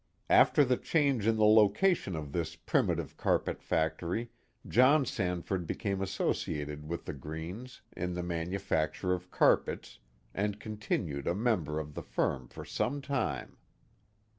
[0.31, 4.31] After the change in the location of this primitive carpet factory,
[4.67, 9.99] John Sanford became associated with the Greenes in the manufacture of carpets,
[10.33, 13.57] and continued a member of the firm for some time.